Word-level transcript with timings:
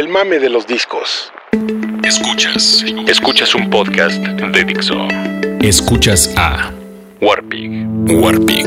El 0.00 0.08
mame 0.08 0.38
de 0.38 0.48
los 0.48 0.66
discos. 0.66 1.30
Escuchas. 2.02 2.82
Escuchas 3.06 3.54
un 3.54 3.68
podcast 3.68 4.16
de 4.16 4.64
Dixo. 4.64 4.96
Escuchas 5.60 6.30
a 6.38 6.72
Warpig. 7.20 7.86
Warpig. 8.08 8.66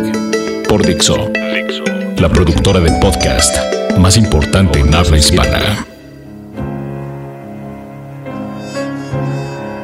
Por 0.70 0.86
Dixo. 0.86 1.32
Dixo. 1.56 1.86
La 2.18 2.30
productora 2.30 2.80
de 2.82 2.92
podcast 3.00 3.52
más 3.98 4.16
importante 4.16 4.78
en 4.78 4.94
habla 4.94 5.18
hispana. 5.18 5.88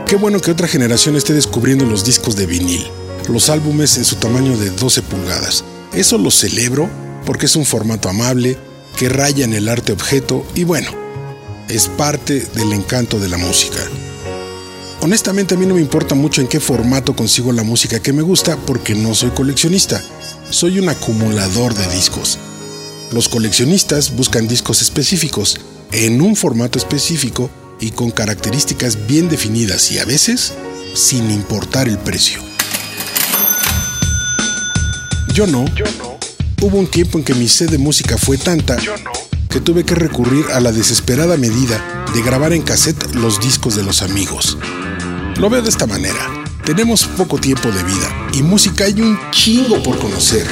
Qué 0.06 0.18
bueno 0.18 0.40
que 0.42 0.52
otra 0.52 0.68
generación 0.68 1.16
esté 1.16 1.34
descubriendo 1.34 1.84
los 1.84 2.06
discos 2.06 2.36
de 2.36 2.46
vinil, 2.46 2.86
los 3.28 3.50
álbumes 3.50 3.98
en 3.98 4.06
su 4.06 4.18
tamaño 4.18 4.56
de 4.56 4.70
12 4.70 5.02
pulgadas. 5.02 5.66
Eso 5.94 6.20
lo 6.20 6.30
celebro 6.30 6.88
porque 7.26 7.48
es 7.48 7.56
un 7.56 7.66
formato 7.66 8.08
amable, 8.08 8.56
que 9.00 9.10
raya 9.10 9.46
en 9.46 9.54
el 9.54 9.68
arte 9.68 9.94
objeto 9.94 10.46
y 10.54 10.64
bueno, 10.64 10.99
es 11.70 11.88
parte 11.88 12.46
del 12.56 12.74
encanto 12.74 13.20
de 13.20 13.30
la 13.30 13.38
música. 13.38 13.78
Honestamente 15.02 15.56
a 15.56 15.58
mí 15.58 15.66
no 15.66 15.76
me 15.76 15.82
importa 15.82 16.16
mucho 16.16 16.42
en 16.42 16.48
qué 16.48 16.60
formato 16.60 17.16
consigo 17.16 17.54
la 17.54 17.64
música 17.64 18.02
que 18.02 18.12
me 18.12 18.22
gusta 18.22 18.58
porque 18.58 18.96
no 18.96 19.14
soy 19.14 19.30
coleccionista, 19.30 20.04
soy 20.50 20.80
un 20.80 20.90
acumulador 20.90 21.74
de 21.76 21.88
discos. 21.96 22.38
Los 23.12 23.30
coleccionistas 23.30 24.16
buscan 24.16 24.48
discos 24.48 24.82
específicos, 24.82 25.58
en 25.92 26.22
un 26.22 26.36
formato 26.36 26.78
específico 26.78 27.50
y 27.80 27.92
con 27.92 28.12
características 28.12 29.08
bien 29.08 29.30
definidas 29.30 29.92
y 29.92 30.00
a 30.00 30.06
veces 30.06 30.54
sin 30.96 31.32
importar 31.32 31.88
el 31.88 31.98
precio. 31.98 32.42
Yo 35.34 35.48
no. 35.48 35.66
Yo 35.76 35.86
no. 35.98 36.18
Hubo 36.62 36.78
un 36.78 36.88
tiempo 36.88 37.18
en 37.18 37.24
que 37.24 37.34
mi 37.34 37.48
sed 37.48 37.70
de 37.70 37.78
música 37.78 38.18
fue 38.18 38.38
tanta 38.38 38.78
que 39.50 39.60
tuve 39.60 39.84
que 39.84 39.96
recurrir 39.96 40.46
a 40.54 40.60
la 40.60 40.72
desesperada 40.72 41.36
medida 41.36 42.06
de 42.14 42.22
grabar 42.22 42.54
en 42.54 42.62
cassette 42.62 43.16
los 43.16 43.40
discos 43.42 43.76
de 43.76 43.84
los 43.84 44.04
amigos. 44.04 44.58
Lo 45.38 45.50
veo 45.50 45.64
de 45.64 45.70
esta 45.70 45.88
manera. 45.88 46.20
Tenemos 46.64 47.06
poco 47.06 47.40
tiempo 47.40 47.72
de 47.72 47.84
vida 47.84 48.30
y 48.32 48.44
música 48.44 48.86
hay 48.86 49.02
un 49.02 49.18
chingo 49.32 49.82
por 49.82 49.98
conocer. 49.98 50.46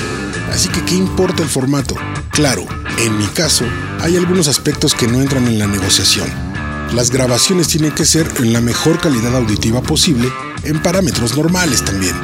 Así 0.52 0.68
que, 0.70 0.84
¿qué 0.84 0.96
importa 0.96 1.44
el 1.44 1.50
formato? 1.50 1.96
Claro, 2.32 2.66
en 2.98 3.18
mi 3.18 3.26
caso, 3.28 3.66
hay 4.00 4.18
algunos 4.18 4.48
aspectos 4.48 4.96
que 4.96 5.08
no 5.08 5.22
entran 5.22 5.48
en 5.48 5.60
la 5.60 5.68
negociación. 5.68 6.28
Las 6.94 7.12
grabaciones 7.12 7.68
tienen 7.68 7.92
que 7.92 8.06
ser 8.06 8.28
en 8.40 8.54
la 8.54 8.62
mejor 8.62 9.00
calidad 9.00 9.36
auditiva 9.36 9.82
posible, 9.82 10.32
en 10.64 10.82
parámetros 10.82 11.38
normales 11.38 11.86
también. 11.86 12.16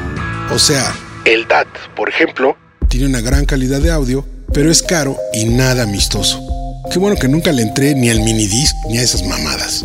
O 0.52 0.58
sea, 0.58 0.96
el 1.26 1.48
DAT, 1.48 1.68
por 1.96 2.10
ejemplo, 2.10 2.58
tiene 2.88 3.06
una 3.08 3.22
gran 3.22 3.46
calidad 3.46 3.82
de 3.82 3.92
audio, 3.92 4.26
pero 4.54 4.72
es 4.72 4.82
caro 4.82 5.18
y 5.34 5.46
nada 5.46 5.84
amistoso. 5.84 6.53
Qué 6.94 7.00
bueno 7.00 7.16
que 7.16 7.28
nunca 7.28 7.52
le 7.52 7.64
entré 7.64 7.96
ni 7.96 8.12
al 8.12 8.20
minidisc 8.20 8.76
ni 8.88 9.00
a 9.00 9.02
esas 9.02 9.26
mamadas. 9.26 9.84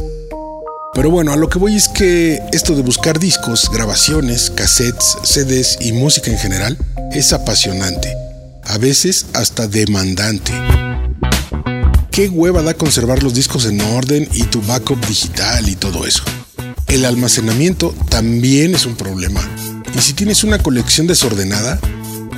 Pero 0.92 1.10
bueno, 1.10 1.32
a 1.32 1.36
lo 1.36 1.48
que 1.48 1.58
voy 1.58 1.74
es 1.74 1.88
que 1.88 2.38
esto 2.52 2.76
de 2.76 2.82
buscar 2.82 3.18
discos, 3.18 3.70
grabaciones, 3.72 4.50
cassettes, 4.50 5.16
CDs 5.22 5.78
y 5.80 5.92
música 5.92 6.30
en 6.30 6.36
general 6.36 6.76
es 7.12 7.32
apasionante, 7.32 8.14
a 8.62 8.76
veces 8.76 9.24
hasta 9.32 9.66
demandante. 9.66 10.52
Qué 12.10 12.28
hueva 12.28 12.60
da 12.60 12.74
conservar 12.74 13.22
los 13.22 13.32
discos 13.32 13.64
en 13.64 13.80
orden 13.80 14.28
y 14.34 14.42
tu 14.42 14.60
backup 14.60 15.02
digital 15.06 15.66
y 15.66 15.76
todo 15.76 16.04
eso. 16.04 16.24
El 16.88 17.06
almacenamiento 17.06 17.94
también 18.10 18.74
es 18.74 18.84
un 18.84 18.96
problema. 18.96 19.40
Y 19.94 20.00
si 20.00 20.12
tienes 20.12 20.44
una 20.44 20.58
colección 20.58 21.06
desordenada, 21.06 21.80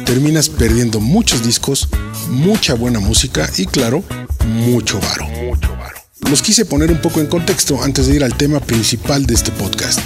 terminas 0.04 0.48
perdiendo 0.48 1.00
muchos 1.00 1.42
discos, 1.42 1.88
mucha 2.28 2.74
buena 2.74 3.00
música 3.00 3.48
y 3.56 3.66
claro, 3.66 4.02
mucho 4.46 5.00
varo. 5.00 5.26
Los 6.28 6.42
quise 6.42 6.64
poner 6.64 6.90
un 6.92 7.00
poco 7.00 7.20
en 7.20 7.26
contexto 7.26 7.82
antes 7.82 8.06
de 8.06 8.16
ir 8.16 8.24
al 8.24 8.36
tema 8.36 8.60
principal 8.60 9.26
de 9.26 9.34
este 9.34 9.50
podcast. 9.52 10.00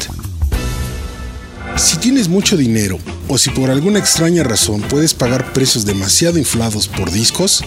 Si 1.76 1.96
tienes 1.98 2.28
mucho 2.28 2.56
dinero 2.56 2.98
o 3.28 3.36
si 3.36 3.50
por 3.50 3.70
alguna 3.70 3.98
extraña 3.98 4.42
razón 4.42 4.80
puedes 4.82 5.12
pagar 5.12 5.52
precios 5.52 5.84
demasiado 5.84 6.38
inflados 6.38 6.88
por 6.88 7.10
discos, 7.10 7.64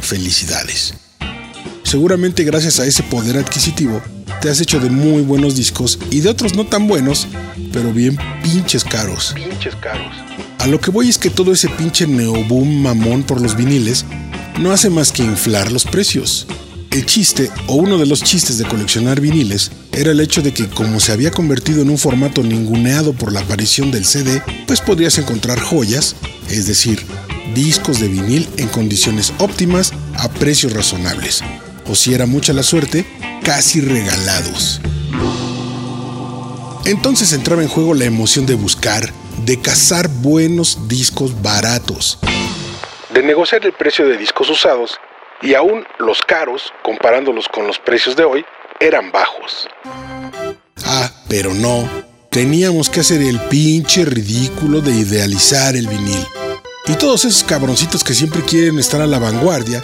felicidades. 0.00 0.94
Seguramente 1.82 2.44
gracias 2.44 2.80
a 2.80 2.86
ese 2.86 3.02
poder 3.02 3.36
adquisitivo 3.36 4.00
te 4.42 4.50
has 4.50 4.60
hecho 4.60 4.80
de 4.80 4.90
muy 4.90 5.22
buenos 5.22 5.54
discos 5.54 6.00
y 6.10 6.18
de 6.18 6.28
otros 6.28 6.56
no 6.56 6.66
tan 6.66 6.88
buenos, 6.88 7.28
pero 7.72 7.92
bien 7.92 8.18
pinches 8.42 8.82
caros. 8.82 9.34
Pinches 9.36 9.76
caros. 9.76 10.12
A 10.58 10.66
lo 10.66 10.80
que 10.80 10.90
voy 10.90 11.08
es 11.08 11.16
que 11.16 11.30
todo 11.30 11.52
ese 11.52 11.68
pinche 11.68 12.08
neoboom 12.08 12.82
mamón 12.82 13.22
por 13.22 13.40
los 13.40 13.56
viniles 13.56 14.04
no 14.60 14.72
hace 14.72 14.90
más 14.90 15.12
que 15.12 15.22
inflar 15.22 15.70
los 15.70 15.84
precios. 15.84 16.48
El 16.90 17.06
chiste, 17.06 17.50
o 17.68 17.76
uno 17.76 17.98
de 17.98 18.06
los 18.06 18.24
chistes 18.24 18.58
de 18.58 18.64
coleccionar 18.64 19.20
viniles, 19.20 19.70
era 19.92 20.10
el 20.10 20.18
hecho 20.18 20.42
de 20.42 20.52
que 20.52 20.68
como 20.68 20.98
se 20.98 21.12
había 21.12 21.30
convertido 21.30 21.82
en 21.82 21.90
un 21.90 21.98
formato 21.98 22.42
ninguneado 22.42 23.12
por 23.12 23.32
la 23.32 23.40
aparición 23.40 23.92
del 23.92 24.04
CD, 24.04 24.42
pues 24.66 24.80
podrías 24.80 25.18
encontrar 25.18 25.60
joyas, 25.60 26.16
es 26.50 26.66
decir, 26.66 27.00
discos 27.54 28.00
de 28.00 28.08
vinil 28.08 28.48
en 28.56 28.66
condiciones 28.68 29.32
óptimas 29.38 29.92
a 30.14 30.28
precios 30.28 30.72
razonables, 30.72 31.44
o 31.86 31.94
si 31.94 32.14
era 32.14 32.26
mucha 32.26 32.52
la 32.52 32.62
suerte, 32.62 33.04
casi 33.42 33.80
regalados. 33.80 34.80
Entonces 36.84 37.32
entraba 37.32 37.62
en 37.62 37.68
juego 37.68 37.94
la 37.94 38.04
emoción 38.04 38.46
de 38.46 38.54
buscar, 38.54 39.12
de 39.44 39.60
cazar 39.60 40.08
buenos 40.08 40.88
discos 40.88 41.40
baratos, 41.42 42.18
de 43.14 43.22
negociar 43.22 43.64
el 43.64 43.72
precio 43.72 44.06
de 44.08 44.16
discos 44.16 44.48
usados 44.50 44.98
y 45.42 45.54
aún 45.54 45.84
los 45.98 46.22
caros, 46.22 46.72
comparándolos 46.82 47.48
con 47.48 47.66
los 47.66 47.78
precios 47.78 48.16
de 48.16 48.24
hoy, 48.24 48.44
eran 48.80 49.12
bajos. 49.12 49.68
Ah, 50.84 51.10
pero 51.28 51.52
no, 51.52 51.88
teníamos 52.30 52.88
que 52.88 53.00
hacer 53.00 53.20
el 53.22 53.40
pinche 53.42 54.04
ridículo 54.04 54.80
de 54.80 54.92
idealizar 54.92 55.76
el 55.76 55.88
vinil. 55.88 56.26
Y 56.86 56.94
todos 56.94 57.24
esos 57.24 57.44
cabroncitos 57.44 58.02
que 58.02 58.14
siempre 58.14 58.42
quieren 58.42 58.78
estar 58.78 59.00
a 59.00 59.06
la 59.06 59.18
vanguardia, 59.18 59.82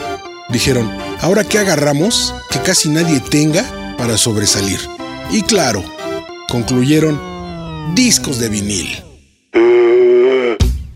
dijeron, 0.49 0.91
¿ahora 1.21 1.45
qué 1.45 1.59
agarramos 1.59 2.35
que 2.51 2.61
casi 2.61 2.89
nadie 2.89 3.21
tenga 3.21 3.97
para 3.97 4.17
sobresalir? 4.17 4.79
Y 5.31 5.43
claro, 5.43 5.85
concluyeron, 6.49 7.21
discos 7.95 8.39
de 8.39 8.49
vinil. 8.49 9.05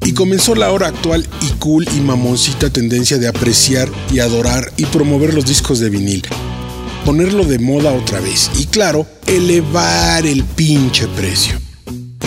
Y 0.04 0.14
comenzó 0.14 0.54
la 0.54 0.72
hora 0.72 0.88
actual 0.88 1.28
y 1.40 1.50
cool 1.58 1.86
y 1.96 2.00
mamoncita 2.00 2.70
tendencia 2.70 3.18
de 3.18 3.28
apreciar 3.28 3.88
y 4.10 4.18
adorar 4.18 4.72
y 4.76 4.86
promover 4.86 5.32
los 5.32 5.46
discos 5.46 5.78
de 5.78 5.90
vinil. 5.90 6.26
Ponerlo 7.04 7.44
de 7.44 7.58
moda 7.58 7.92
otra 7.92 8.20
vez 8.20 8.50
y 8.58 8.66
claro, 8.66 9.06
elevar 9.26 10.26
el 10.26 10.44
pinche 10.44 11.06
precio. 11.08 11.58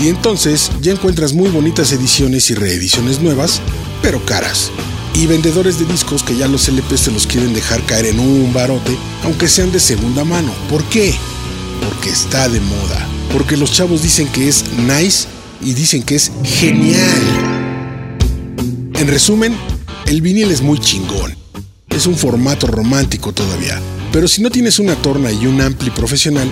Y 0.01 0.09
entonces 0.09 0.71
ya 0.81 0.91
encuentras 0.91 1.33
muy 1.33 1.49
bonitas 1.49 1.91
ediciones 1.91 2.49
y 2.49 2.55
reediciones 2.55 3.21
nuevas, 3.21 3.61
pero 4.01 4.23
caras. 4.25 4.71
Y 5.17 5.27
vendedores 5.27 5.79
de 5.79 5.85
discos 5.85 6.23
que 6.23 6.35
ya 6.35 6.47
los 6.47 6.67
LP 6.67 6.97
se 6.97 7.09
los 7.09 7.25
quieren 7.25 7.53
dejar 7.53 7.81
caer 7.85 8.07
en 8.07 8.19
un 8.19 8.53
barote, 8.53 8.97
aunque 9.23 9.47
sean 9.47 9.71
de 9.71 9.79
segunda 9.79 10.25
mano. 10.25 10.51
¿Por 10.69 10.83
qué? 10.85 11.15
Porque 11.81 12.09
está 12.09 12.49
de 12.49 12.59
moda. 12.59 13.07
Porque 13.31 13.55
los 13.55 13.71
chavos 13.71 14.01
dicen 14.01 14.27
que 14.27 14.49
es 14.49 14.65
nice 14.77 15.27
y 15.61 15.73
dicen 15.73 16.03
que 16.03 16.15
es 16.15 16.31
genial. 16.43 17.21
En 18.95 19.07
resumen, 19.07 19.55
el 20.05 20.21
vinil 20.21 20.51
es 20.51 20.61
muy 20.61 20.79
chingón. 20.79 21.35
Es 21.89 22.07
un 22.07 22.15
formato 22.15 22.67
romántico 22.67 23.31
todavía. 23.31 23.79
Pero 24.11 24.27
si 24.27 24.41
no 24.41 24.49
tienes 24.49 24.79
una 24.79 24.95
torna 24.95 25.31
y 25.31 25.47
un 25.47 25.61
ampli 25.61 25.91
profesional, 25.91 26.49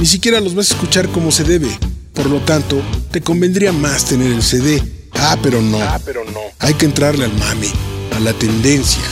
ni 0.00 0.06
siquiera 0.06 0.40
los 0.40 0.56
vas 0.56 0.70
a 0.70 0.74
escuchar 0.74 1.08
como 1.08 1.30
se 1.30 1.44
debe. 1.44 1.68
Por 2.14 2.26
lo 2.26 2.40
tanto, 2.40 2.82
te 3.12 3.20
convendría 3.20 3.72
más 3.72 4.06
tener 4.06 4.32
el 4.32 4.42
CD. 4.42 4.82
Ah, 5.14 5.36
pero 5.42 5.62
no. 5.62 5.80
Ah, 5.80 6.00
pero 6.04 6.24
no. 6.24 6.40
Hay 6.58 6.74
que 6.74 6.84
entrarle 6.84 7.24
al 7.24 7.32
mame, 7.38 7.68
a 7.68 7.91
la 8.22 8.32
tendencia. 8.32 9.02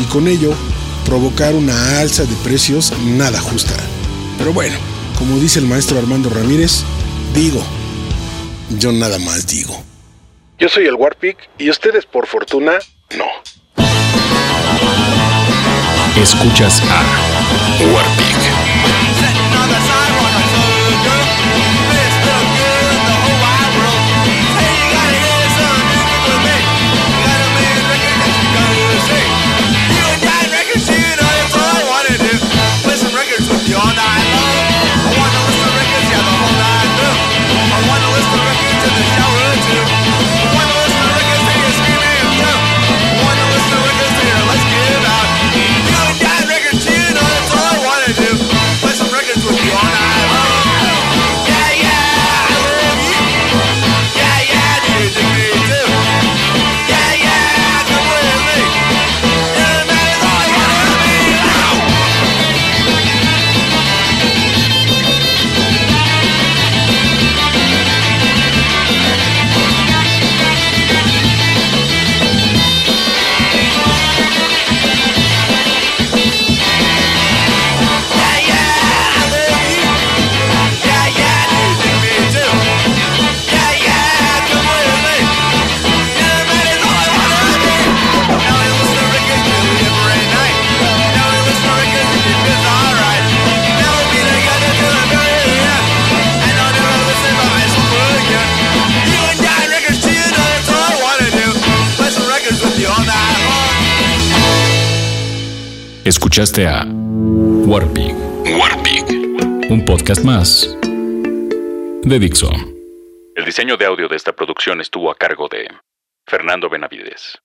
Y 0.00 0.04
con 0.06 0.28
ello, 0.28 0.52
provocar 1.06 1.54
una 1.54 2.00
alza 2.00 2.24
de 2.24 2.34
precios 2.44 2.92
nada 3.04 3.40
justa. 3.40 3.74
Pero 4.36 4.52
bueno, 4.52 4.76
como 5.18 5.38
dice 5.38 5.58
el 5.58 5.66
maestro 5.66 5.98
Armando 5.98 6.30
Ramírez, 6.30 6.82
digo, 7.34 7.62
yo 8.78 8.92
nada 8.92 9.18
más 9.18 9.46
digo. 9.46 9.82
Yo 10.58 10.68
soy 10.68 10.86
el 10.86 10.94
Warpig 10.94 11.36
y 11.58 11.70
ustedes 11.70 12.04
por 12.04 12.26
fortuna 12.26 12.72
no. 13.16 13.26
Escuchas 16.20 16.82
a 16.82 17.84
Warpig. 17.92 18.17
Escuchaste 106.18 106.66
a 106.66 106.84
Warpig. 106.84 108.12
Warpig. 108.58 109.04
Un 109.70 109.84
podcast 109.84 110.24
más 110.24 110.76
de 112.02 112.18
Dixo. 112.18 112.50
El 113.36 113.44
diseño 113.44 113.76
de 113.76 113.86
audio 113.86 114.08
de 114.08 114.16
esta 114.16 114.32
producción 114.32 114.80
estuvo 114.80 115.12
a 115.12 115.14
cargo 115.14 115.46
de 115.48 115.68
Fernando 116.26 116.68
Benavides. 116.68 117.38